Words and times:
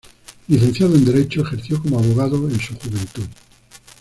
Licenciado 0.47 0.95
en 0.95 1.05
Derecho, 1.05 1.43
ejerció 1.43 1.79
como 1.79 1.99
abogado 1.99 2.49
en 2.49 2.59
su 2.59 2.73
juventud. 2.73 3.25